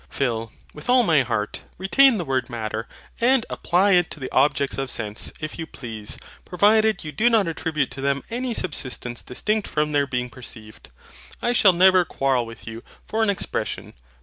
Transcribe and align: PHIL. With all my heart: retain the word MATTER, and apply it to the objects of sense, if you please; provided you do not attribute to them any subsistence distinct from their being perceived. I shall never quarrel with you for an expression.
PHIL. 0.09 0.51
With 0.73 0.89
all 0.89 1.03
my 1.03 1.21
heart: 1.21 1.61
retain 1.77 2.17
the 2.17 2.25
word 2.25 2.49
MATTER, 2.49 2.87
and 3.19 3.45
apply 3.51 3.91
it 3.91 4.09
to 4.09 4.19
the 4.19 4.31
objects 4.31 4.79
of 4.79 4.89
sense, 4.89 5.31
if 5.39 5.59
you 5.59 5.67
please; 5.67 6.17
provided 6.43 7.03
you 7.03 7.11
do 7.11 7.29
not 7.29 7.47
attribute 7.47 7.91
to 7.91 8.01
them 8.01 8.23
any 8.31 8.55
subsistence 8.55 9.21
distinct 9.21 9.67
from 9.67 9.91
their 9.91 10.07
being 10.07 10.31
perceived. 10.31 10.89
I 11.39 11.53
shall 11.53 11.73
never 11.73 12.03
quarrel 12.03 12.47
with 12.47 12.65
you 12.67 12.81
for 13.05 13.21
an 13.21 13.29
expression. 13.29 13.93